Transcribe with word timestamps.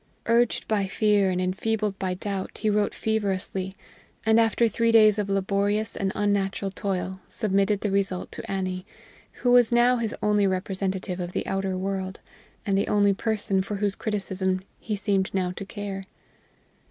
Urged 0.25 0.67
by 0.67 0.87
fear 0.87 1.29
and 1.29 1.39
enfeebled 1.39 1.99
by 1.99 2.15
doubt, 2.15 2.57
he 2.57 2.71
wrote 2.71 2.95
feverously, 2.95 3.75
and, 4.25 4.39
after 4.39 4.67
three 4.67 4.91
days 4.91 5.19
of 5.19 5.29
laborious 5.29 5.95
and 5.95 6.11
unnatural 6.15 6.71
toil, 6.71 7.19
submitted 7.27 7.81
the 7.81 7.91
result 7.91 8.31
to 8.31 8.51
Annie, 8.51 8.83
who 9.43 9.51
was 9.51 9.71
now 9.71 9.97
his 9.97 10.15
only 10.19 10.47
representative 10.47 11.19
of 11.19 11.33
the 11.33 11.45
outer 11.45 11.77
world, 11.77 12.19
and 12.65 12.75
the 12.75 12.87
only 12.87 13.13
person 13.13 13.61
for 13.61 13.75
whose 13.75 13.93
criticism 13.93 14.63
he 14.79 14.95
seemed 14.95 15.31
now 15.35 15.51
to 15.51 15.65
care. 15.67 16.01